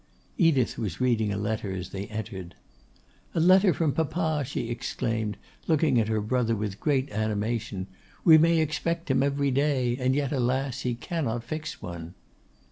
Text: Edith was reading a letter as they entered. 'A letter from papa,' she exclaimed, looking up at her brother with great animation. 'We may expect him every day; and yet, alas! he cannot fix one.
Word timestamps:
Edith 0.39 0.79
was 0.79 0.99
reading 0.99 1.31
a 1.31 1.37
letter 1.37 1.71
as 1.75 1.89
they 1.91 2.07
entered. 2.07 2.55
'A 3.35 3.39
letter 3.39 3.71
from 3.71 3.91
papa,' 3.93 4.43
she 4.43 4.67
exclaimed, 4.67 5.37
looking 5.67 5.99
up 5.99 6.01
at 6.01 6.07
her 6.07 6.21
brother 6.21 6.55
with 6.55 6.79
great 6.79 7.11
animation. 7.11 7.85
'We 8.25 8.39
may 8.39 8.59
expect 8.61 9.11
him 9.11 9.21
every 9.21 9.51
day; 9.51 9.95
and 9.99 10.15
yet, 10.15 10.31
alas! 10.31 10.79
he 10.81 10.95
cannot 10.95 11.43
fix 11.43 11.83
one. 11.83 12.15